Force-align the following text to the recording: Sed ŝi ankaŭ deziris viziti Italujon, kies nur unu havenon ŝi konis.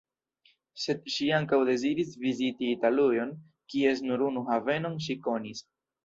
Sed 0.83 1.01
ŝi 1.15 1.25
ankaŭ 1.39 1.57
deziris 1.67 2.15
viziti 2.23 2.69
Italujon, 2.75 3.33
kies 3.73 4.01
nur 4.07 4.23
unu 4.29 4.43
havenon 4.47 4.97
ŝi 5.09 5.17
konis. 5.29 5.63